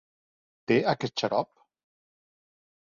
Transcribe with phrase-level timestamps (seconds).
[0.71, 1.53] Té aquest xarop?